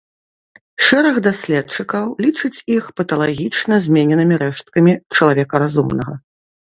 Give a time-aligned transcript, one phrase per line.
[0.85, 6.13] Шэраг даследчыкаў лічыць іх паталагічна змененымі рэшткамі чалавека разумнага.